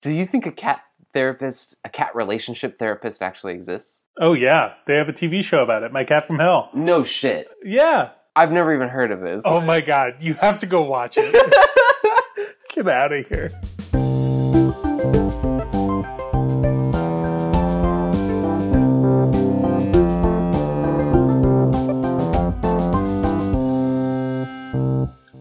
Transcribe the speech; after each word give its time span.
Do 0.00 0.12
you 0.12 0.26
think 0.26 0.46
a 0.46 0.52
cat 0.52 0.82
therapist, 1.12 1.74
a 1.84 1.88
cat 1.88 2.14
relationship 2.14 2.78
therapist 2.78 3.20
actually 3.20 3.54
exists? 3.54 4.02
Oh 4.20 4.32
yeah, 4.32 4.74
they 4.86 4.94
have 4.94 5.08
a 5.08 5.12
TV 5.12 5.42
show 5.42 5.60
about 5.60 5.82
it. 5.82 5.92
My 5.92 6.04
Cat 6.04 6.24
from 6.24 6.38
Hell. 6.38 6.70
No 6.72 7.02
shit. 7.02 7.48
Yeah. 7.64 8.10
I've 8.36 8.52
never 8.52 8.72
even 8.72 8.90
heard 8.90 9.10
of 9.10 9.20
this. 9.20 9.42
Oh 9.44 9.60
my 9.60 9.80
god, 9.80 10.22
you 10.22 10.34
have 10.34 10.58
to 10.58 10.66
go 10.66 10.82
watch 10.82 11.16
it. 11.18 11.34
Get 12.74 12.86
out 12.86 13.12
of 13.12 13.26
here. 13.26 13.50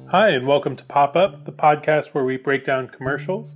Hi, 0.09 0.29
and 0.29 0.47
welcome 0.47 0.75
to 0.77 0.83
Pop 0.85 1.15
Up, 1.15 1.45
the 1.45 1.51
podcast 1.51 2.15
where 2.15 2.23
we 2.23 2.37
break 2.37 2.63
down 2.63 2.87
commercials. 2.87 3.55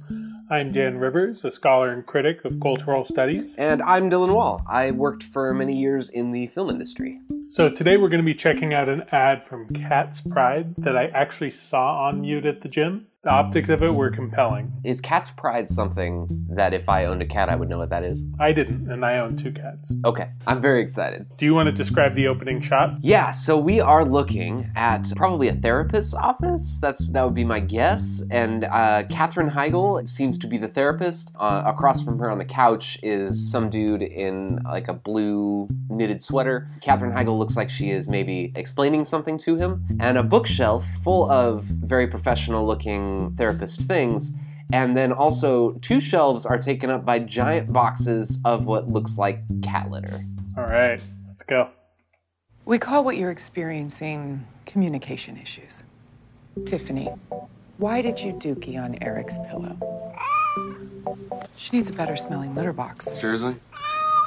I'm 0.52 0.74
Dan 0.74 0.98
Rivers, 0.98 1.46
a 1.46 1.50
scholar 1.50 1.88
and 1.88 2.06
critic 2.06 2.44
of 2.44 2.60
cultural 2.60 3.06
studies. 3.06 3.58
And 3.58 3.82
I'm 3.84 4.10
Dylan 4.10 4.34
Wall. 4.34 4.62
I 4.68 4.92
worked 4.92 5.24
for 5.24 5.54
many 5.54 5.80
years 5.80 6.10
in 6.10 6.34
the 6.34 6.48
film 6.48 6.70
industry. 6.70 7.22
So 7.48 7.70
today 7.70 7.96
we're 7.96 8.10
going 8.10 8.22
to 8.22 8.26
be 8.26 8.36
checking 8.36 8.74
out 8.74 8.90
an 8.90 9.04
ad 9.14 9.46
from 9.46 9.70
Cat's 9.70 10.20
Pride 10.20 10.76
that 10.80 10.98
I 10.98 11.06
actually 11.08 11.52
saw 11.52 12.04
on 12.04 12.20
mute 12.20 12.46
at 12.46 12.60
the 12.60 12.68
gym. 12.68 13.08
The 13.24 13.30
optics 13.30 13.70
of 13.70 13.84
it 13.84 13.94
were 13.94 14.10
compelling. 14.10 14.74
Is 14.84 15.00
Cat's 15.00 15.30
Pride 15.30 15.70
something 15.70 16.28
that 16.50 16.74
if 16.74 16.90
I 16.90 17.06
owned 17.06 17.22
a 17.22 17.26
cat, 17.28 17.50
I 17.50 17.56
would 17.56 17.70
know 17.70 17.78
what 17.78 17.92
that 17.92 18.04
is? 18.04 18.24
I 18.40 18.52
didn't, 18.52 18.92
and 18.92 19.06
I 19.06 19.20
own 19.20 19.38
two 19.38 19.52
cats. 19.52 19.94
Okay, 20.04 20.32
I'm 20.48 20.60
very 20.60 20.82
excited. 20.82 21.28
Do 21.38 21.46
you 21.46 21.54
want 21.54 21.68
to 21.68 21.72
describe 21.72 22.16
the 22.16 22.26
opening 22.26 22.62
shot? 22.62 22.96
Yeah, 23.00 23.30
so 23.30 23.60
we 23.60 23.80
are 23.80 24.04
looking 24.04 24.72
at 24.76 25.06
probably 25.16 25.50
a 25.50 25.54
therapist's 25.54 26.16
office. 26.16 26.80
That's 26.80 27.08
that 27.10 27.24
would 27.24 27.36
be 27.36 27.44
my 27.44 27.60
guess. 27.60 28.24
And 28.32 28.64
uh, 28.64 29.04
Katherine 29.12 29.52
Heigl 29.52 30.08
seems 30.08 30.40
to 30.40 30.48
be 30.48 30.58
the 30.58 30.68
therapist. 30.68 31.32
Uh, 31.36 31.62
across 31.64 32.04
from 32.04 32.18
her 32.18 32.32
on 32.32 32.40
the 32.40 32.46
couch 32.46 32.98
is 33.04 33.52
some 33.52 33.70
dude 33.70 34.02
in 34.02 34.64
like 34.64 34.88
a 34.88 34.94
blue 34.94 35.70
knitted 35.90 36.24
sweater. 36.24 36.72
Katherine 36.82 37.12
Heigl 37.12 37.38
looks 37.38 37.56
like 37.56 37.70
she 37.70 37.92
is 37.92 38.10
maybe 38.10 38.52
explaining 38.56 39.06
something 39.06 39.38
to 39.40 39.58
him, 39.58 39.86
and 40.00 40.18
a 40.18 40.24
bookshelf 40.24 40.88
full 41.04 41.30
of 41.30 41.66
very 41.66 42.08
professional 42.08 42.66
looking 42.66 43.11
therapist 43.36 43.82
things. 43.82 44.34
And 44.74 44.96
then 44.96 45.12
also, 45.12 45.72
two 45.82 46.00
shelves 46.00 46.46
are 46.46 46.58
taken 46.58 46.90
up 46.90 47.06
by 47.06 47.20
giant 47.20 47.74
boxes 47.74 48.40
of 48.46 48.66
what 48.66 48.88
looks 48.88 49.18
like 49.18 49.42
cat 49.62 49.92
litter. 49.92 50.22
All 50.58 50.64
right, 50.64 51.04
let's 51.28 51.44
go. 51.44 51.70
We 52.66 52.78
call 52.78 53.04
what 53.04 53.18
you're 53.18 53.32
experiencing 53.32 54.46
communication 54.66 55.38
issues. 55.38 55.84
Tiffany, 56.66 57.10
why 57.78 58.02
did 58.02 58.20
you 58.20 58.34
dookie 58.34 58.82
on 58.82 58.98
Eric's 59.02 59.38
pillow? 59.50 59.78
She 61.58 61.76
needs 61.76 61.90
a 61.90 61.94
better 61.94 62.16
smelling 62.16 62.56
litter 62.56 62.74
box. 62.74 63.10
Seriously? 63.12 63.56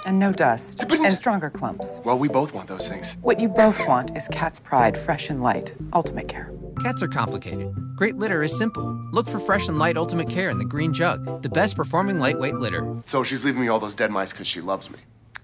And 0.07 0.19
no 0.19 0.33
dust. 0.33 0.85
And 0.91 1.15
stronger 1.15 1.49
clumps. 1.49 2.01
Well, 2.05 2.19
we 2.19 2.29
both 2.29 2.53
want 2.53 2.69
those 2.69 2.89
things. 2.89 3.17
What 3.23 3.41
you 3.41 3.49
both 3.49 3.87
want 3.87 4.17
is 4.17 4.29
Cat's 4.29 4.59
Pride 4.59 4.99
Fresh 4.99 5.31
and 5.31 5.43
Light 5.43 5.73
Ultimate 5.93 6.29
Care. 6.29 6.51
Cats 6.81 7.03
are 7.03 7.09
complicated. 7.09 7.75
Great 7.97 8.17
litter 8.17 8.43
is 8.43 8.57
simple. 8.57 8.85
Look 9.13 9.29
for 9.29 9.39
Fresh 9.39 9.69
and 9.69 9.79
Light 9.79 9.97
Ultimate 9.97 10.29
Care 10.29 10.51
in 10.51 10.59
the 10.59 10.65
green 10.65 10.93
jug, 10.93 11.43
the 11.43 11.49
best 11.49 11.77
performing 11.77 12.19
lightweight 12.19 12.55
litter. 12.55 13.03
So 13.07 13.23
she's 13.23 13.45
leaving 13.45 13.63
me 13.63 13.69
all 13.69 13.79
those 13.81 13.95
dead 13.95 14.11
mice 14.11 14.33
because 14.33 14.47
she 14.47 14.61
loves 14.61 14.91
me. 14.91 14.99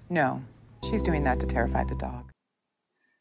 No, 0.09 0.43
she's 0.89 1.03
doing 1.03 1.25
that 1.25 1.41
to 1.41 1.47
terrify 1.47 1.85
the 1.85 1.95
dog. 1.95 2.31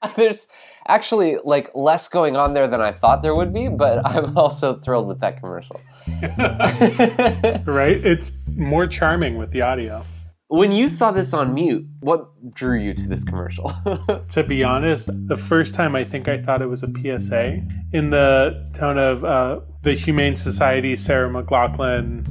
There's 0.15 0.47
actually 0.87 1.37
like 1.43 1.69
less 1.75 2.07
going 2.07 2.35
on 2.35 2.53
there 2.53 2.67
than 2.67 2.81
I 2.81 2.91
thought 2.91 3.21
there 3.21 3.35
would 3.35 3.53
be, 3.53 3.67
but 3.67 4.05
I'm 4.05 4.37
also 4.37 4.75
thrilled 4.79 5.07
with 5.07 5.19
that 5.19 5.39
commercial. 5.39 5.79
Right? 7.65 8.03
It's 8.03 8.31
more 8.55 8.87
charming 8.87 9.37
with 9.37 9.51
the 9.51 9.61
audio. 9.61 10.03
When 10.51 10.71
you 10.71 10.89
saw 10.89 11.11
this 11.11 11.31
on 11.35 11.53
mute, 11.53 11.85
what 11.99 12.55
drew 12.55 12.79
you 12.79 12.95
to 12.95 13.07
this 13.07 13.23
commercial? 13.23 13.71
To 14.29 14.43
be 14.43 14.63
honest, 14.63 15.09
the 15.27 15.37
first 15.37 15.73
time 15.73 15.95
I 15.95 16.03
think 16.03 16.27
I 16.27 16.41
thought 16.41 16.61
it 16.61 16.67
was 16.67 16.83
a 16.83 16.87
PSA 16.87 17.61
in 17.93 18.09
the 18.09 18.69
tone 18.73 18.97
of 18.97 19.23
uh, 19.23 19.59
the 19.83 19.93
Humane 19.93 20.35
Society 20.35 20.95
Sarah 20.95 21.29
McLachlan 21.29 22.27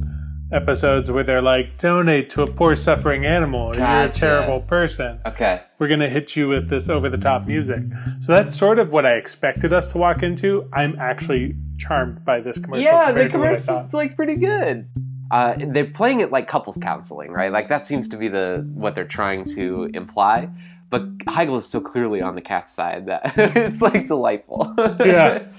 episodes 0.53 1.11
where 1.11 1.25
they're 1.25 1.43
like, 1.43 1.79
donate 1.79 2.31
to 2.31 2.43
a 2.43 2.47
poor 2.47 2.75
suffering 2.75 3.25
animal 3.27 3.73
or 3.73 3.75
you're 3.77 3.85
a 3.85 4.11
terrible 4.11 4.61
person. 4.61 5.21
okay. 5.27 5.63
We're 5.79 5.89
going 5.89 6.01
to 6.01 6.09
hit 6.09 6.35
you 6.35 6.49
with 6.49 6.69
this 6.69 6.89
over 6.89 7.09
the 7.09 7.19
top 7.19 7.47
music. 7.47 7.83
So 8.21 8.33
that's 8.33 8.57
sort 8.57 8.79
of 8.79 8.91
what 8.91 9.07
I 9.07 9.13
expected 9.15 9.73
us 9.73 9.93
to 9.93 9.99
walk 9.99 10.23
into. 10.23 10.69
I'm 10.73 10.99
actually 10.99 11.55
charmed 11.79 12.25
by 12.25 12.41
this 12.41 12.59
commercial. 12.59 12.85
Yeah, 12.85 13.13
the 13.13 13.29
compared 13.29 13.33
to 13.33 13.39
what 13.39 13.47
I 13.47 13.49
commercial's 13.51 13.95
like 13.95 14.17
pretty 14.17 14.37
good. 14.37 14.89
Uh, 15.31 15.55
they're 15.59 15.85
playing 15.85 16.21
it 16.21 16.33
like 16.33 16.49
couples 16.49 16.79
counseling, 16.81 17.33
right? 17.33 17.53
Like 17.53 17.69
that 17.69 17.85
seems 17.85 18.09
to 18.09 18.17
be 18.17 18.29
the 18.29 18.67
what 18.75 18.95
they're 18.95 19.05
trying 19.05 19.45
to 19.57 19.91
imply. 19.95 20.49
But 20.91 21.19
Heigl 21.19 21.59
is 21.59 21.69
so 21.69 21.81
clearly 21.81 22.23
on 22.23 22.35
the 22.35 22.41
cat 22.41 22.71
side 22.71 23.07
that 23.07 23.35
it's 23.37 23.83
like 23.83 24.07
delightful. 24.07 24.75
yeah. 24.79 25.45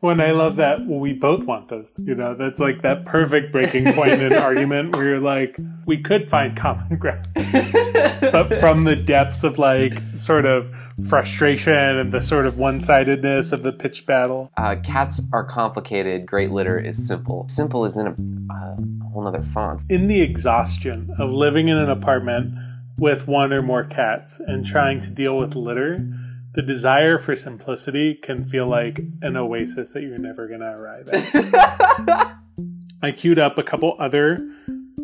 When 0.00 0.18
I 0.22 0.30
love 0.30 0.56
that, 0.56 0.86
well, 0.86 0.98
we 0.98 1.12
both 1.12 1.44
want 1.44 1.68
those. 1.68 1.92
You 2.02 2.14
know, 2.14 2.34
that's 2.34 2.58
like 2.58 2.80
that 2.82 3.04
perfect 3.04 3.52
breaking 3.52 3.92
point 3.92 4.12
in 4.12 4.32
an 4.32 4.32
argument 4.42 4.96
where 4.96 5.04
you're 5.04 5.20
like, 5.20 5.58
we 5.84 5.98
could 5.98 6.30
find 6.30 6.56
common 6.56 6.96
ground, 6.96 7.28
but 7.34 8.48
from 8.60 8.84
the 8.84 8.96
depths 8.96 9.44
of 9.44 9.58
like 9.58 9.92
sort 10.14 10.46
of 10.46 10.74
frustration 11.08 11.74
and 11.74 12.12
the 12.12 12.22
sort 12.22 12.46
of 12.46 12.58
one-sidedness 12.58 13.52
of 13.52 13.62
the 13.62 13.72
pitch 13.72 14.06
battle. 14.06 14.50
uh, 14.56 14.76
cats 14.82 15.20
are 15.32 15.44
complicated. 15.44 16.26
Great 16.26 16.50
litter 16.50 16.78
is 16.78 17.06
simple. 17.06 17.46
Simple 17.48 17.84
is 17.84 17.96
in 17.96 18.06
a, 18.06 18.10
uh, 18.52 18.76
whole 19.12 19.26
other 19.26 19.42
font. 19.42 19.82
In 19.90 20.06
the 20.06 20.22
exhaustion 20.22 21.10
of 21.18 21.30
living 21.30 21.68
in 21.68 21.76
an 21.76 21.90
apartment 21.90 22.54
with 22.98 23.26
one 23.26 23.52
or 23.52 23.62
more 23.62 23.84
cats 23.84 24.40
and 24.46 24.64
trying 24.64 25.00
to 25.00 25.10
deal 25.10 25.36
with 25.36 25.54
litter, 25.54 26.06
the 26.52 26.62
desire 26.62 27.18
for 27.18 27.36
simplicity 27.36 28.14
can 28.14 28.48
feel 28.48 28.68
like 28.68 29.00
an 29.22 29.36
oasis 29.36 29.92
that 29.92 30.02
you're 30.02 30.18
never 30.18 30.48
going 30.48 30.60
to 30.60 30.66
arrive 30.66 31.08
at. 31.08 32.36
I 33.02 33.12
queued 33.12 33.38
up 33.38 33.56
a 33.56 33.62
couple 33.62 33.96
other 33.98 34.46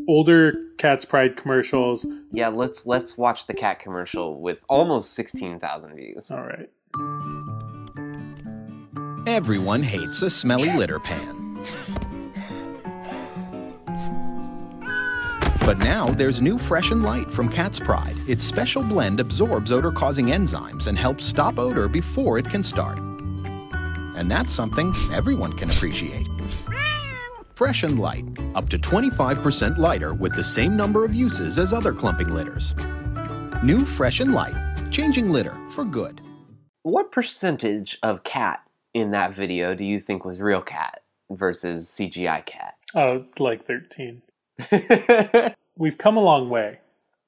older 0.08 0.54
Cat's 0.78 1.04
Pride 1.04 1.36
commercials. 1.36 2.04
Yeah, 2.32 2.48
let's 2.48 2.86
let's 2.86 3.16
watch 3.16 3.46
the 3.46 3.54
cat 3.54 3.80
commercial 3.80 4.40
with 4.40 4.58
almost 4.68 5.14
sixteen 5.14 5.58
thousand 5.58 5.96
views. 5.96 6.30
All 6.30 6.42
right. 6.42 6.68
Everyone 9.26 9.82
hates 9.82 10.22
a 10.22 10.30
smelly 10.30 10.76
litter 10.76 11.00
pan. 11.00 11.58
But 15.66 15.78
now 15.78 16.06
there's 16.06 16.40
new 16.40 16.58
Fresh 16.58 16.92
and 16.92 17.02
Light 17.02 17.28
from 17.28 17.48
Cat's 17.48 17.80
Pride. 17.80 18.16
Its 18.28 18.44
special 18.44 18.84
blend 18.84 19.18
absorbs 19.18 19.72
odor 19.72 19.90
causing 19.90 20.26
enzymes 20.26 20.86
and 20.86 20.96
helps 20.96 21.26
stop 21.26 21.58
odor 21.58 21.88
before 21.88 22.38
it 22.38 22.44
can 22.48 22.62
start. 22.62 23.00
And 23.00 24.30
that's 24.30 24.52
something 24.52 24.94
everyone 25.12 25.52
can 25.54 25.68
appreciate. 25.68 26.28
Fresh 27.56 27.82
and 27.82 27.98
Light, 27.98 28.24
up 28.54 28.68
to 28.68 28.78
25% 28.78 29.76
lighter 29.76 30.14
with 30.14 30.36
the 30.36 30.44
same 30.44 30.76
number 30.76 31.04
of 31.04 31.12
uses 31.16 31.58
as 31.58 31.72
other 31.72 31.92
clumping 31.92 32.32
litters. 32.32 32.72
New 33.64 33.84
Fresh 33.84 34.20
and 34.20 34.32
Light, 34.32 34.54
changing 34.92 35.30
litter 35.30 35.54
for 35.70 35.84
good. 35.84 36.20
What 36.84 37.10
percentage 37.10 37.98
of 38.04 38.22
cat 38.22 38.60
in 38.94 39.10
that 39.10 39.34
video 39.34 39.74
do 39.74 39.84
you 39.84 39.98
think 39.98 40.24
was 40.24 40.40
real 40.40 40.62
cat 40.62 41.02
versus 41.28 41.88
CGI 41.88 42.46
cat? 42.46 42.74
Oh, 42.94 43.24
like 43.40 43.66
13. 43.66 44.22
We've 45.78 45.98
come 45.98 46.16
a 46.16 46.22
long 46.22 46.48
way. 46.48 46.78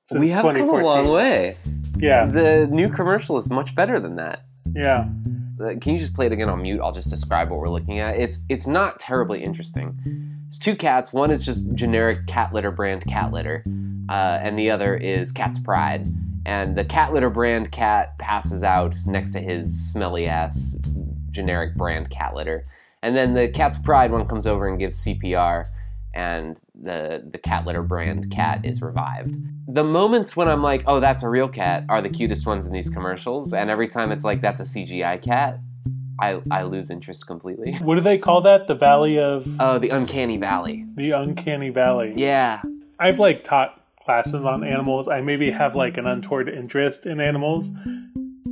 Since 0.07 0.21
we 0.21 0.31
have 0.31 0.43
come 0.43 0.57
a 0.71 0.83
long 0.83 1.09
way. 1.11 1.57
Yeah, 1.99 2.27
The 2.27 2.67
new 2.71 2.89
commercial 2.89 3.37
is 3.39 3.51
much 3.51 3.75
better 3.75 3.99
than 4.01 4.17
that. 4.17 4.45
yeah. 4.75 5.09
Uh, 5.61 5.75
Can 5.81 5.93
you 5.95 5.99
just 5.99 6.15
play 6.15 6.27
it 6.27 6.31
again 6.33 6.49
on 6.49 6.63
mute? 6.63 6.81
I'll 6.81 6.93
just 6.93 7.11
describe 7.11 7.51
what 7.51 7.59
we're 7.59 7.69
looking 7.69 7.99
at. 7.99 8.17
It's 8.17 8.43
it's 8.49 8.69
not 8.69 9.01
terribly 9.01 9.43
interesting. 9.43 9.99
It's 10.47 10.57
two 10.57 10.77
cats. 10.77 11.13
One 11.13 11.33
is 11.33 11.43
just 11.43 11.75
generic 11.75 12.29
cat 12.29 12.53
litter 12.53 12.71
brand 12.71 13.05
cat 13.07 13.33
litter, 13.33 13.65
uh, 14.09 14.39
and 14.41 14.57
the 14.57 14.71
other 14.71 14.97
is 14.97 15.33
Cat's 15.33 15.59
Pride. 15.59 16.07
And 16.47 16.77
the 16.79 16.85
cat 16.85 17.13
litter 17.13 17.29
brand 17.29 17.73
cat 17.73 18.17
passes 18.19 18.63
out 18.63 18.95
next 19.05 19.33
to 19.33 19.41
his 19.41 19.91
smelly 19.91 20.29
ass 20.29 20.77
generic 21.33 21.75
brand 21.75 22.09
cat 22.09 22.35
litter, 22.35 22.65
and 23.03 23.17
then 23.17 23.35
the 23.35 23.49
Cat's 23.49 23.79
Pride 23.79 24.13
one 24.13 24.29
comes 24.29 24.47
over 24.47 24.69
and 24.69 24.79
gives 24.79 25.05
CPR, 25.05 25.65
and 26.15 26.59
the 26.75 27.23
the 27.31 27.39
cat 27.39 27.67
litter 27.67 27.83
brand 27.83 28.31
cat 28.31 28.65
is 28.65 28.81
revived. 28.83 29.37
The 29.73 29.85
moments 29.85 30.37
when 30.37 30.49
I'm 30.49 30.63
like, 30.63 30.83
oh, 30.87 31.01
that's 31.01 31.23
a 31.23 31.29
real 31.29 31.49
cat, 31.49 31.85
are 31.89 32.01
the 32.03 32.09
cutest 32.11 32.47
ones 32.47 32.67
in 32.67 32.73
these 32.73 32.89
commercials, 32.91 33.53
and 33.53 33.71
every 33.71 33.89
time 33.89 34.11
it's 34.13 34.25
like 34.25 34.41
that's 34.41 34.61
a 34.61 34.65
CGI 34.65 35.21
cat, 35.23 35.61
I 36.21 36.41
I 36.51 36.63
lose 36.65 36.91
interest 36.91 37.27
completely. 37.27 37.75
What 37.75 37.95
do 37.97 38.01
they 38.01 38.19
call 38.19 38.41
that? 38.43 38.67
The 38.69 38.75
Valley 38.75 39.19
of 39.19 39.47
Oh, 39.61 39.79
the 39.79 39.91
uncanny 39.91 40.37
valley. 40.39 40.87
the 40.97 41.13
Uncanny 41.13 41.71
Valley. 41.71 42.13
Yeah, 42.17 42.63
I've 42.99 43.19
like 43.19 43.45
taught 43.45 43.75
classes 44.05 44.45
on 44.45 44.65
animals. 44.65 45.07
I 45.07 45.21
maybe 45.21 45.51
have 45.51 45.75
like 45.77 45.99
an 45.99 46.07
untoward 46.07 46.49
interest 46.49 47.05
in 47.05 47.21
animals. 47.21 47.71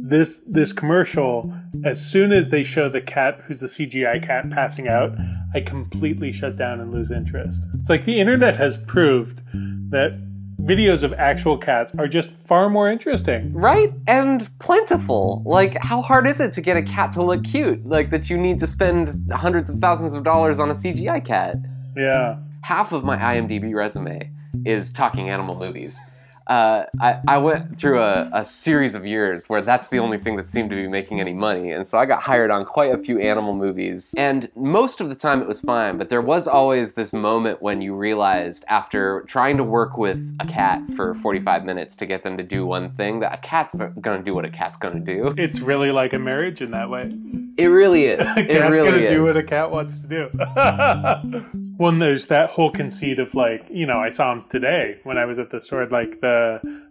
This 0.08 0.38
this 0.46 0.72
commercial, 0.72 1.52
as 1.84 2.04
soon 2.04 2.32
as 2.32 2.50
they 2.50 2.64
show 2.64 2.88
the 2.88 3.00
cat 3.00 3.40
who's 3.46 3.60
the 3.60 3.66
CGI 3.66 4.24
cat 4.24 4.50
passing 4.50 4.88
out, 4.88 5.12
I 5.54 5.60
completely 5.60 6.32
shut 6.32 6.56
down 6.56 6.80
and 6.80 6.92
lose 6.92 7.10
interest. 7.10 7.60
It's 7.80 7.90
like 7.90 8.04
the 8.04 8.20
internet 8.20 8.56
has 8.56 8.78
proved 8.78 9.42
that 9.90 10.18
videos 10.60 11.02
of 11.02 11.12
actual 11.14 11.56
cats 11.56 11.92
are 11.98 12.08
just 12.08 12.30
far 12.44 12.68
more 12.68 12.90
interesting. 12.90 13.52
Right? 13.52 13.92
And 14.06 14.48
plentiful. 14.58 15.42
Like, 15.44 15.76
how 15.82 16.02
hard 16.02 16.26
is 16.26 16.40
it 16.40 16.52
to 16.54 16.60
get 16.60 16.76
a 16.76 16.82
cat 16.82 17.12
to 17.12 17.22
look 17.22 17.44
cute? 17.44 17.86
Like, 17.86 18.10
that 18.10 18.30
you 18.30 18.36
need 18.36 18.58
to 18.60 18.66
spend 18.66 19.30
hundreds 19.32 19.70
of 19.70 19.78
thousands 19.78 20.14
of 20.14 20.24
dollars 20.24 20.58
on 20.58 20.70
a 20.70 20.74
CGI 20.74 21.24
cat. 21.24 21.56
Yeah. 21.96 22.38
Half 22.62 22.92
of 22.92 23.04
my 23.04 23.16
IMDb 23.16 23.74
resume 23.74 24.30
is 24.64 24.90
talking 24.90 25.30
animal 25.30 25.56
movies. 25.56 26.00
Uh, 26.46 26.84
I, 27.00 27.20
I 27.26 27.38
went 27.38 27.78
through 27.78 28.00
a, 28.00 28.30
a 28.32 28.44
series 28.44 28.94
of 28.94 29.04
years 29.04 29.48
where 29.48 29.60
that's 29.62 29.88
the 29.88 29.98
only 29.98 30.18
thing 30.18 30.36
that 30.36 30.46
seemed 30.48 30.70
to 30.70 30.76
be 30.76 30.86
making 30.86 31.20
any 31.20 31.32
money. 31.32 31.72
And 31.72 31.86
so 31.86 31.98
I 31.98 32.06
got 32.06 32.22
hired 32.22 32.50
on 32.50 32.64
quite 32.64 32.92
a 32.92 32.98
few 32.98 33.18
animal 33.18 33.54
movies. 33.54 34.14
And 34.16 34.50
most 34.54 35.00
of 35.00 35.08
the 35.08 35.14
time 35.16 35.40
it 35.42 35.48
was 35.48 35.60
fine, 35.60 35.98
but 35.98 36.08
there 36.08 36.20
was 36.22 36.46
always 36.46 36.92
this 36.94 37.12
moment 37.12 37.62
when 37.62 37.80
you 37.82 37.94
realized 37.96 38.64
after 38.68 39.22
trying 39.26 39.56
to 39.56 39.64
work 39.64 39.98
with 39.98 40.18
a 40.40 40.46
cat 40.46 40.80
for 40.94 41.14
45 41.14 41.64
minutes 41.64 41.94
to 41.96 42.06
get 42.06 42.22
them 42.22 42.36
to 42.36 42.42
do 42.42 42.64
one 42.64 42.90
thing 42.92 43.20
that 43.20 43.34
a 43.34 43.38
cat's 43.38 43.74
gonna 44.00 44.22
do 44.22 44.32
what 44.34 44.44
a 44.44 44.50
cat's 44.50 44.76
gonna 44.76 45.00
do. 45.00 45.34
It's 45.36 45.60
really 45.60 45.90
like 45.90 46.12
a 46.12 46.18
marriage 46.18 46.60
in 46.62 46.70
that 46.70 46.88
way. 46.90 47.10
It 47.56 47.66
really 47.66 48.04
is. 48.04 48.24
A 48.24 48.40
It 48.46 48.48
cat's 48.48 48.70
really 48.70 48.90
gonna 48.90 49.02
is. 49.04 49.10
do 49.10 49.22
what 49.24 49.36
a 49.36 49.42
cat 49.42 49.70
wants 49.70 49.98
to 50.00 50.06
do. 50.06 50.26
when 51.76 51.98
there's 51.98 52.26
that 52.26 52.50
whole 52.50 52.70
conceit 52.70 53.18
of 53.18 53.34
like, 53.34 53.66
you 53.70 53.86
know, 53.86 53.98
I 53.98 54.10
saw 54.10 54.32
him 54.32 54.44
today 54.48 54.98
when 55.04 55.18
I 55.18 55.24
was 55.24 55.38
at 55.38 55.50
the 55.50 55.60
store, 55.60 55.86
like 55.86 56.20
the 56.20 56.35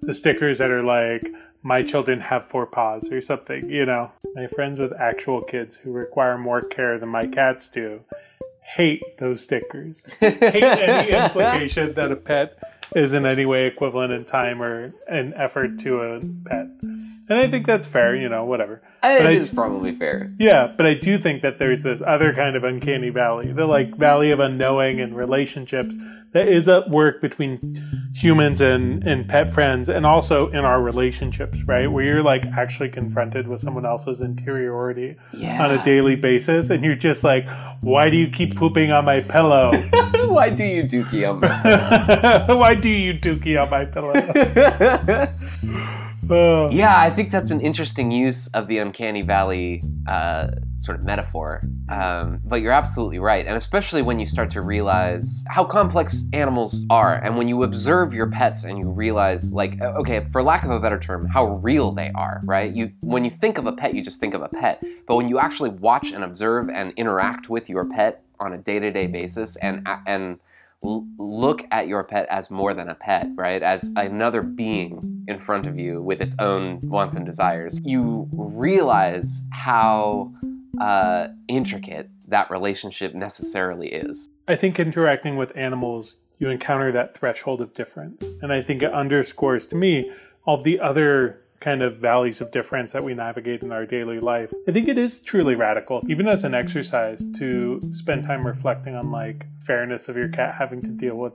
the 0.01 0.13
stickers 0.13 0.57
that 0.59 0.71
are 0.71 0.83
like, 0.83 1.31
"My 1.63 1.81
children 1.81 2.19
have 2.21 2.45
four 2.45 2.65
paws" 2.65 3.11
or 3.11 3.21
something. 3.21 3.69
You 3.69 3.85
know, 3.85 4.11
my 4.35 4.47
friends 4.47 4.79
with 4.79 4.93
actual 4.99 5.41
kids 5.41 5.75
who 5.77 5.91
require 5.91 6.37
more 6.37 6.61
care 6.61 6.97
than 6.99 7.09
my 7.09 7.27
cats 7.27 7.69
do 7.69 8.01
hate 8.61 9.03
those 9.19 9.41
stickers. 9.43 10.03
hate 10.19 10.63
any 10.63 11.11
implication 11.11 11.93
that 11.93 12.11
a 12.11 12.15
pet 12.15 12.57
is 12.95 13.13
in 13.13 13.25
any 13.25 13.45
way 13.45 13.67
equivalent 13.67 14.11
in 14.11 14.25
time 14.25 14.61
or 14.61 14.91
an 15.07 15.33
effort 15.35 15.77
to 15.79 16.01
a 16.01 16.19
pet. 16.49 16.67
And 17.27 17.39
I 17.39 17.47
think 17.47 17.65
that's 17.67 17.87
fair, 17.87 18.15
you 18.15 18.29
know, 18.29 18.43
whatever. 18.45 18.81
It 19.03 19.19
But 19.21 19.27
I- 19.27 19.31
is 19.31 19.51
probably 19.53 19.95
fair. 19.95 20.31
yeah, 20.39 20.67
but 20.75 20.85
I 20.87 20.93
do 20.95 21.17
think 21.19 21.41
that 21.43 21.57
there's 21.59 21.83
this 21.83 22.01
other 22.01 22.33
kind 22.33 22.55
of 22.55 22.63
uncanny 22.63 23.09
valley, 23.09 23.51
the 23.51 23.65
like 23.65 23.95
valley 23.97 24.31
of 24.31 24.39
unknowing 24.39 24.99
and 24.99 25.15
relationships 25.15 25.95
that 26.33 26.47
is 26.47 26.67
at 26.69 26.89
work 26.89 27.21
between 27.21 27.57
humans 28.15 28.61
and, 28.61 29.03
and 29.05 29.27
pet 29.27 29.53
friends 29.53 29.89
and 29.89 30.05
also 30.05 30.47
in 30.51 30.63
our 30.63 30.81
relationships, 30.81 31.61
right? 31.63 31.85
Where 31.91 32.05
you're 32.05 32.23
like 32.23 32.45
actually 32.45 32.87
confronted 32.87 33.45
with 33.45 33.59
someone 33.59 33.85
else's 33.85 34.21
interiority 34.21 35.17
Yeah. 35.33 35.61
on 35.65 35.71
a 35.71 35.83
daily 35.83 36.15
basis 36.15 36.69
and 36.69 36.81
you're 36.85 36.95
just 36.95 37.25
like, 37.25 37.45
why 37.81 38.09
do 38.09 38.15
you 38.15 38.29
keep 38.29 38.55
pooping 38.55 38.89
on 38.91 39.03
my 39.03 39.19
pillow? 39.19 39.71
Why 40.25 40.49
do 40.49 40.63
you 40.63 40.83
dookie 40.83 41.29
on 41.29 41.39
my 41.39 42.53
why 42.53 42.73
do 42.75 42.89
you 42.89 43.13
dookie 43.13 43.61
on 43.61 43.69
my 43.69 43.85
pillow? 43.85 44.13
Oh. 46.29 46.69
Yeah, 46.71 46.99
I 46.99 47.09
think 47.09 47.31
that's 47.31 47.51
an 47.51 47.61
interesting 47.61 48.11
use 48.11 48.47
of 48.47 48.67
the 48.67 48.79
uncanny 48.79 49.21
valley 49.21 49.83
uh, 50.07 50.47
sort 50.77 50.97
of 50.97 51.05
metaphor. 51.05 51.61
Um, 51.89 52.41
but 52.43 52.61
you're 52.61 52.71
absolutely 52.71 53.19
right, 53.19 53.45
and 53.45 53.55
especially 53.55 54.01
when 54.01 54.17
you 54.17 54.25
start 54.25 54.49
to 54.51 54.61
realize 54.61 55.43
how 55.47 55.63
complex 55.63 56.25
animals 56.33 56.83
are, 56.89 57.15
and 57.15 57.37
when 57.37 57.47
you 57.47 57.61
observe 57.61 58.13
your 58.13 58.27
pets 58.27 58.63
and 58.63 58.79
you 58.79 58.89
realize, 58.89 59.53
like, 59.53 59.79
uh, 59.81 59.93
okay, 59.99 60.25
for 60.31 60.41
lack 60.41 60.63
of 60.63 60.71
a 60.71 60.79
better 60.79 60.99
term, 60.99 61.27
how 61.27 61.45
real 61.57 61.91
they 61.91 62.11
are. 62.15 62.41
Right? 62.43 62.73
You 62.73 62.91
when 63.01 63.23
you 63.23 63.29
think 63.29 63.59
of 63.59 63.67
a 63.67 63.71
pet, 63.71 63.93
you 63.93 64.01
just 64.01 64.19
think 64.19 64.33
of 64.33 64.41
a 64.41 64.49
pet, 64.49 64.83
but 65.07 65.15
when 65.15 65.29
you 65.29 65.37
actually 65.37 65.69
watch 65.69 66.11
and 66.11 66.23
observe 66.23 66.69
and 66.69 66.91
interact 66.97 67.49
with 67.49 67.69
your 67.69 67.85
pet 67.85 68.23
on 68.39 68.53
a 68.53 68.57
day-to-day 68.57 69.07
basis, 69.07 69.57
and 69.57 69.87
and 70.07 70.39
look 70.81 71.65
at 71.71 71.87
your 71.87 72.03
pet 72.03 72.27
as 72.29 72.49
more 72.49 72.73
than 72.73 72.89
a 72.89 72.95
pet, 72.95 73.27
right? 73.35 73.61
As 73.61 73.91
another 73.95 74.41
being 74.41 75.14
in 75.27 75.39
front 75.39 75.67
of 75.67 75.77
you 75.77 76.01
with 76.01 76.21
its 76.21 76.35
own 76.39 76.79
wants 76.83 77.15
and 77.15 77.25
desires. 77.25 77.79
You 77.83 78.27
realize 78.31 79.41
how 79.51 80.31
uh, 80.79 81.27
intricate 81.47 82.09
that 82.27 82.49
relationship 82.49 83.13
necessarily 83.13 83.89
is. 83.89 84.29
I 84.47 84.55
think 84.55 84.79
interacting 84.79 85.37
with 85.37 85.55
animals, 85.55 86.17
you 86.39 86.49
encounter 86.49 86.91
that 86.91 87.15
threshold 87.15 87.61
of 87.61 87.73
difference. 87.73 88.23
And 88.41 88.51
I 88.51 88.61
think 88.61 88.83
it 88.83 88.93
underscores 88.93 89.67
to 89.67 89.75
me 89.75 90.11
all 90.45 90.61
the 90.61 90.79
other 90.79 91.41
kind 91.59 91.81
of 91.81 91.97
valleys 91.97 92.41
of 92.41 92.51
difference 92.51 92.93
that 92.93 93.03
we 93.03 93.13
navigate 93.13 93.63
in 93.63 93.71
our 93.71 93.85
daily 93.85 94.19
life. 94.19 94.53
I 94.67 94.71
think 94.71 94.87
it 94.87 94.97
is 94.97 95.19
truly 95.19 95.55
radical, 95.55 96.01
even 96.07 96.27
as 96.27 96.43
an 96.43 96.53
exercise, 96.53 97.25
to 97.37 97.81
spend 97.91 98.25
time 98.25 98.45
reflecting 98.45 98.95
on 98.95 99.11
like 99.11 99.47
fairness 99.61 100.07
of 100.09 100.17
your 100.17 100.27
cat 100.27 100.55
having 100.55 100.81
to 100.83 100.89
deal 100.89 101.15
with 101.15 101.33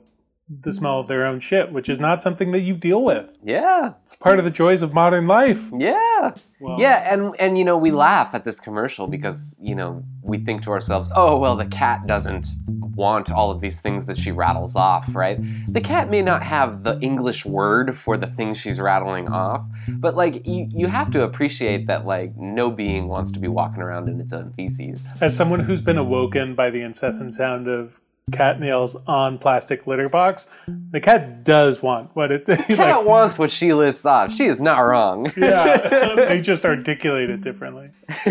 the 0.63 0.73
smell 0.73 0.95
mm-hmm. 0.95 1.01
of 1.03 1.09
their 1.09 1.25
own 1.27 1.39
shit, 1.39 1.73
which 1.73 1.89
is 1.89 2.01
not 2.01 2.23
something 2.23 2.51
that 2.53 2.61
you 2.61 2.75
deal 2.75 3.03
with. 3.05 3.29
Yeah, 3.43 3.93
It's 4.05 4.17
part 4.17 4.39
of 4.39 4.45
the 4.45 4.51
joys 4.51 4.83
of 4.83 4.93
modern 4.93 5.27
life. 5.29 5.63
yeah, 5.73 6.35
Well- 6.59 6.81
yeah. 6.81 7.13
And 7.13 7.35
and 7.39 7.57
you 7.57 7.65
know 7.65 7.79
we 7.79 7.91
laugh 7.91 8.35
at 8.35 8.45
this 8.45 8.59
commercial 8.59 9.07
because 9.07 9.57
you 9.61 9.75
know 9.75 10.03
we 10.23 10.39
think 10.39 10.63
to 10.63 10.71
ourselves, 10.71 11.11
oh 11.15 11.39
well, 11.39 11.57
the 11.57 11.67
cat 11.67 12.07
doesn't 12.07 12.49
want 12.95 13.31
all 13.31 13.51
of 13.51 13.61
these 13.61 13.81
things 13.81 14.07
that 14.07 14.19
she 14.19 14.31
rattles 14.33 14.77
off, 14.77 15.15
right? 15.15 15.39
The 15.73 15.81
cat 15.81 16.11
may 16.11 16.21
not 16.21 16.43
have 16.43 16.83
the 16.83 16.99
English 17.01 17.47
word 17.47 17.97
for 17.97 18.17
the 18.17 18.27
things 18.27 18.59
she's 18.59 18.81
rattling 18.81 19.29
off, 19.29 19.63
but 19.89 20.17
like 20.17 20.47
you 20.47 20.67
you 20.71 20.89
have 20.89 21.11
to 21.13 21.23
appreciate 21.23 21.87
that 21.87 22.05
like 22.05 22.37
no 22.37 22.71
being 22.71 23.09
wants 23.09 23.31
to 23.33 23.39
be 23.39 23.49
walking 23.49 23.83
around 23.83 24.09
in 24.09 24.21
its 24.21 24.33
own 24.33 24.53
feces. 24.53 25.07
As 25.21 25.37
someone 25.37 25.61
who's 25.61 25.81
been 25.81 25.97
awoken 25.99 26.55
by 26.55 26.71
the 26.71 26.83
incessant 26.83 27.35
sound 27.35 27.69
of 27.69 28.01
cat 28.33 28.61
nails 28.61 28.97
on 29.07 29.39
plastic 29.39 29.87
litter 29.87 30.09
box, 30.09 30.47
the 30.91 31.01
cat 31.01 31.45
does 31.45 31.83
want 31.83 32.15
what 32.15 32.31
it 32.31 32.47
Cat 32.47 32.69
like, 32.69 33.07
wants 33.07 33.39
what 33.39 33.51
she 33.51 33.73
lists 33.73 34.05
off. 34.05 34.33
She 34.33 34.45
is 34.47 34.61
not 34.61 34.79
wrong. 34.81 35.33
Yeah, 35.41 36.15
they 36.29 36.41
just 36.41 36.65
articulate 36.65 37.31
it 37.31 37.41
differently. 37.41 37.91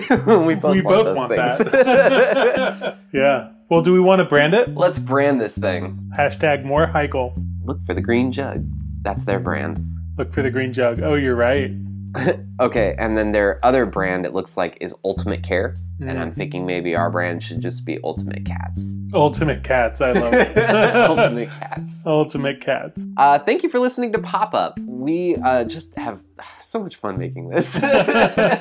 we 0.10 0.56
both 0.56 0.76
We 0.76 0.82
want 0.82 0.84
both 0.84 1.18
want 1.18 1.36
that. 1.36 2.98
Yeah. 3.12 3.52
Well, 3.70 3.82
do 3.82 3.94
we 3.94 4.00
want 4.00 4.20
to 4.20 4.26
brand 4.26 4.54
it? 4.54 4.76
Let's 4.76 5.00
brand 5.00 5.42
this 5.42 5.56
thing. 5.56 6.12
Hashtag 6.18 6.64
more 6.64 6.88
Heigl. 6.88 7.34
Look 7.64 7.84
for 7.86 7.94
the 7.94 8.02
green 8.02 8.32
jug. 8.32 8.66
That's 9.02 9.24
their 9.26 9.40
brand. 9.40 9.86
Look 10.18 10.34
for 10.34 10.42
the 10.42 10.52
green 10.52 10.74
jug. 10.74 11.02
Oh, 11.02 11.16
you're 11.16 11.36
right. 11.36 11.72
Okay, 12.60 12.94
and 13.00 13.18
then 13.18 13.32
their 13.32 13.64
other 13.64 13.86
brand, 13.86 14.26
it 14.26 14.34
looks 14.34 14.58
like, 14.58 14.78
is 14.82 14.94
Ultimate 15.06 15.44
Care. 15.44 15.76
And. 16.02 16.20
I'm 16.20 16.32
thinking 16.32 16.66
maybe 16.66 16.94
our 16.96 17.10
brand 17.10 17.42
should 17.42 17.62
just 17.62 17.86
be 17.86 18.00
Ultimate 18.04 18.46
Cats. 18.46 18.96
Ultimate 19.14 19.64
cats. 19.64 20.02
I 20.02 20.12
love 20.12 20.34
it. 20.34 20.58
Ultimate 21.10 21.50
Cats. 21.60 22.00
Ultimate 22.06 22.60
cats. 22.62 23.08
Uh, 23.18 23.40
thank 23.40 23.64
you 23.64 23.70
for 23.70 23.80
listening 23.80 24.12
to 24.14 24.20
Pop 24.20 24.54
Up. 24.54 24.78
We 24.80 25.36
uh, 25.38 25.64
just 25.64 25.96
have 25.96 26.22
so 26.62 26.84
much 26.84 26.98
fun 26.98 27.18
making 27.18 27.50
this. 27.50 27.76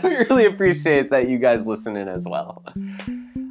we 0.02 0.16
really 0.16 0.46
appreciate 0.46 1.10
that 1.10 1.28
you 1.28 1.38
guys 1.38 1.66
listen 1.66 1.96
in 1.96 2.08
as 2.08 2.24
well. 2.26 2.64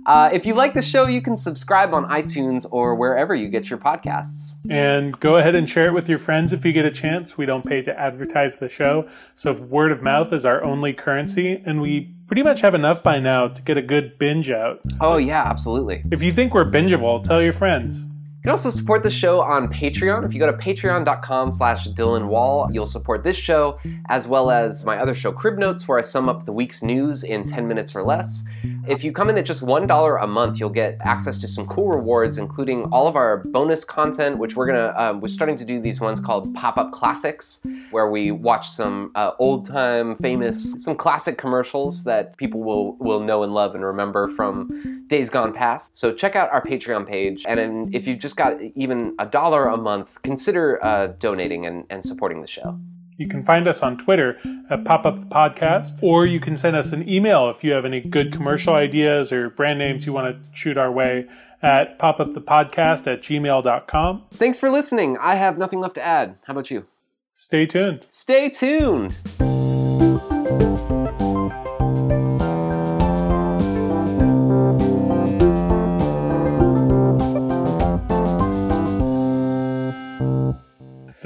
Uh, 0.07 0.29
if 0.31 0.45
you 0.45 0.53
like 0.53 0.73
the 0.73 0.81
show, 0.81 1.05
you 1.05 1.21
can 1.21 1.35
subscribe 1.35 1.93
on 1.93 2.05
iTunes 2.05 2.65
or 2.71 2.95
wherever 2.95 3.35
you 3.35 3.49
get 3.49 3.69
your 3.69 3.77
podcasts. 3.77 4.55
And 4.69 5.19
go 5.19 5.35
ahead 5.35 5.53
and 5.53 5.69
share 5.69 5.87
it 5.87 5.93
with 5.93 6.07
your 6.07 6.17
friends 6.17 6.53
if 6.53 6.63
you 6.63 6.71
get 6.71 6.85
a 6.85 6.91
chance. 6.91 7.37
We 7.37 7.45
don't 7.45 7.65
pay 7.65 7.81
to 7.81 7.99
advertise 7.99 8.55
the 8.55 8.69
show, 8.69 9.09
so 9.35 9.51
word 9.51 9.91
of 9.91 10.01
mouth 10.01 10.31
is 10.31 10.45
our 10.45 10.63
only 10.63 10.93
currency, 10.93 11.61
and 11.65 11.81
we 11.81 12.15
pretty 12.27 12.41
much 12.41 12.61
have 12.61 12.73
enough 12.73 13.03
by 13.03 13.19
now 13.19 13.49
to 13.49 13.61
get 13.61 13.77
a 13.77 13.81
good 13.81 14.17
binge 14.17 14.49
out. 14.49 14.79
Oh, 15.01 15.17
yeah, 15.17 15.43
absolutely. 15.43 16.03
If 16.09 16.23
you 16.23 16.31
think 16.31 16.53
we're 16.53 16.71
bingeable, 16.71 17.21
tell 17.21 17.41
your 17.41 17.53
friends. 17.53 18.05
You 18.47 18.51
can 18.51 18.59
also 18.59 18.69
support 18.69 19.03
the 19.03 19.11
show 19.11 19.41
on 19.41 19.67
Patreon. 19.67 20.23
If 20.23 20.33
you 20.33 20.39
go 20.39 20.49
to 20.49 20.57
patreon.com 20.57 21.51
slash 21.51 21.85
Dylan 21.89 22.27
Wall, 22.29 22.69
you'll 22.71 22.85
support 22.85 23.21
this 23.21 23.35
show, 23.35 23.77
as 24.07 24.25
well 24.25 24.49
as 24.51 24.85
my 24.85 24.97
other 24.97 25.13
show, 25.13 25.33
Crib 25.33 25.57
Notes, 25.57 25.85
where 25.85 25.99
I 25.99 26.01
sum 26.01 26.29
up 26.29 26.45
the 26.45 26.53
week's 26.53 26.81
news 26.81 27.25
in 27.25 27.45
10 27.45 27.67
minutes 27.67 27.93
or 27.93 28.03
less. 28.03 28.45
If 28.87 29.03
you 29.03 29.11
come 29.11 29.29
in 29.29 29.37
at 29.37 29.45
just 29.45 29.63
$1 29.65 30.23
a 30.23 30.27
month, 30.27 30.61
you'll 30.61 30.69
get 30.69 30.97
access 31.01 31.37
to 31.39 31.47
some 31.47 31.65
cool 31.65 31.89
rewards, 31.89 32.37
including 32.37 32.85
all 32.85 33.05
of 33.05 33.17
our 33.17 33.39
bonus 33.47 33.83
content, 33.83 34.37
which 34.37 34.55
we're 34.55 34.67
gonna, 34.67 34.93
um, 34.95 35.19
we're 35.19 35.27
starting 35.27 35.57
to 35.57 35.65
do 35.65 35.81
these 35.81 35.99
ones 35.99 36.21
called 36.21 36.53
Pop-Up 36.55 36.93
Classics, 36.93 37.59
where 37.91 38.09
we 38.09 38.31
watch 38.31 38.69
some 38.69 39.11
uh, 39.15 39.31
old-time 39.39 40.15
famous, 40.19 40.73
some 40.81 40.95
classic 40.95 41.37
commercials 41.37 42.05
that 42.05 42.37
people 42.37 42.63
will, 42.63 42.95
will 42.95 43.19
know 43.19 43.43
and 43.43 43.53
love 43.53 43.75
and 43.75 43.83
remember 43.83 44.29
from 44.29 45.03
days 45.07 45.29
gone 45.29 45.51
past. 45.51 45.97
So 45.97 46.13
check 46.13 46.37
out 46.37 46.49
our 46.53 46.65
Patreon 46.65 47.05
page, 47.05 47.43
and 47.45 47.93
if 47.93 48.07
you 48.07 48.15
just 48.15 48.36
got 48.37 48.61
even 48.75 49.15
a 49.19 49.25
dollar 49.25 49.67
a 49.67 49.77
month, 49.77 50.21
consider 50.21 50.83
uh, 50.83 51.07
donating 51.19 51.65
and, 51.65 51.85
and 51.89 52.03
supporting 52.03 52.41
the 52.41 52.47
show. 52.47 52.79
You 53.17 53.27
can 53.27 53.43
find 53.43 53.67
us 53.67 53.81
on 53.81 53.97
Twitter 53.97 54.37
at 54.69 54.85
Pop 54.85 55.05
Up 55.05 55.19
the 55.19 55.25
Podcast, 55.25 55.97
or 56.03 56.27
you 56.27 56.39
can 56.39 56.55
send 56.55 56.75
us 56.75 56.91
an 56.91 57.09
email 57.09 57.49
if 57.49 57.63
you 57.63 57.71
have 57.71 57.83
any 57.83 57.99
good 57.99 58.31
commercial 58.31 58.75
ideas 58.75 59.33
or 59.33 59.49
brand 59.49 59.79
names 59.79 60.05
you 60.05 60.13
want 60.13 60.43
to 60.43 60.49
shoot 60.53 60.77
our 60.77 60.91
way 60.91 61.27
at 61.63 61.97
popupthepodcast 61.97 63.11
at 63.11 63.21
gmail.com. 63.21 64.23
Thanks 64.31 64.59
for 64.59 64.69
listening. 64.69 65.17
I 65.19 65.35
have 65.35 65.57
nothing 65.57 65.79
left 65.79 65.95
to 65.95 66.05
add. 66.05 66.37
How 66.45 66.53
about 66.53 66.69
you? 66.69 66.85
Stay 67.31 67.65
tuned. 67.65 68.05
Stay 68.09 68.49
tuned. 68.49 69.17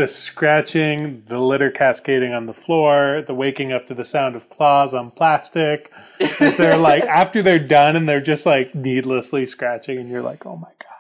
The 0.01 0.07
scratching, 0.07 1.21
the 1.27 1.37
litter 1.37 1.69
cascading 1.69 2.33
on 2.33 2.47
the 2.47 2.53
floor, 2.55 3.23
the 3.27 3.35
waking 3.35 3.71
up 3.71 3.85
to 3.85 3.93
the 3.93 4.03
sound 4.03 4.35
of 4.35 4.49
claws 4.49 4.95
on 4.95 5.11
plastic. 5.11 5.91
They're 6.39 6.75
like 6.75 7.03
after 7.07 7.43
they're 7.43 7.59
done 7.59 7.95
and 7.95 8.09
they're 8.09 8.19
just 8.19 8.47
like 8.47 8.73
needlessly 8.73 9.45
scratching, 9.45 9.99
and 9.99 10.09
you're 10.09 10.23
like, 10.23 10.43
oh 10.47 10.55
my 10.55 10.69
god. 10.79 10.90